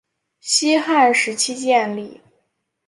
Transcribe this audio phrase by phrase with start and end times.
[0.39, 2.19] 西汉时期建立。